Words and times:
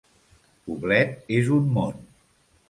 Poblet 0.69 1.29
és 1.41 1.53
un 1.59 1.69
món. 1.77 2.01